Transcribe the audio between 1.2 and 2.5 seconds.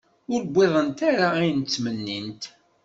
ayen i ttmennint.